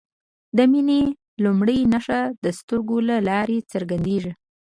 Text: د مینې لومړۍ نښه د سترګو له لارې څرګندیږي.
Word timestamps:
د 0.57 0.59
مینې 0.71 1.01
لومړۍ 1.43 1.79
نښه 1.93 2.21
د 2.43 2.45
سترګو 2.59 2.97
له 3.09 3.15
لارې 3.29 3.57
څرګندیږي. 3.71 4.31